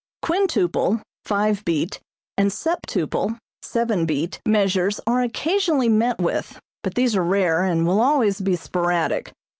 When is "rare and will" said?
7.23-8.01